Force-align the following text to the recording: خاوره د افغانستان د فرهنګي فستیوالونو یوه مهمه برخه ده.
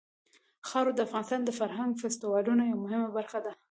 خاوره 0.67 0.93
د 0.95 0.99
افغانستان 1.07 1.41
د 1.45 1.49
فرهنګي 1.59 1.99
فستیوالونو 2.01 2.63
یوه 2.71 2.81
مهمه 2.85 3.09
برخه 3.17 3.39
ده. 3.45 3.51